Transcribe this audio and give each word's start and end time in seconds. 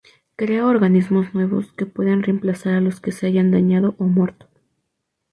Crea 0.35 0.65
organismos 0.65 1.35
nuevos, 1.35 1.73
que 1.73 1.85
pueden 1.85 2.23
reemplazar 2.23 2.73
a 2.73 2.81
los 2.81 2.99
que 2.99 3.11
se 3.11 3.27
hayan 3.27 3.51
dañado 3.51 3.93
o 3.99 4.05
muerto. 4.05 4.47